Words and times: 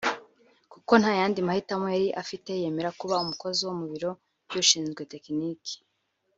kuko 0.71 0.91
ntayandi 1.01 1.39
mahitamo 1.47 1.85
yari 1.95 2.07
afite 2.21 2.49
yemera 2.61 2.95
kuba 2.99 3.21
umukozi 3.23 3.61
mu 3.79 3.85
biro 3.91 4.11
by'ushinzwe 4.47 5.01
tekinike 5.13 5.75